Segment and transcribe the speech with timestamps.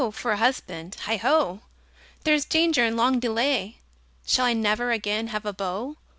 [0.13, 0.95] for a husband!
[1.05, 1.59] Heigh ho!
[2.23, 3.77] There's danger in longer delay!
[4.25, 5.97] Shall I never again have a beau?